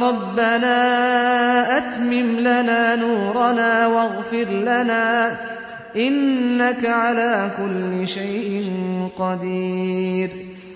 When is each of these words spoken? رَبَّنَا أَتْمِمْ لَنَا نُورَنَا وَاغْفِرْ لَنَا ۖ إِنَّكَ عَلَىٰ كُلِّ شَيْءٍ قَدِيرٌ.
رَبَّنَا 0.00 0.78
أَتْمِمْ 1.78 2.38
لَنَا 2.40 2.96
نُورَنَا 2.96 3.86
وَاغْفِرْ 3.86 4.44
لَنَا 4.48 5.30
ۖ 5.30 5.36
إِنَّكَ 5.96 6.86
عَلَىٰ 6.86 7.50
كُلِّ 7.58 8.08
شَيْءٍ 8.08 8.72
قَدِيرٌ. 9.18 10.30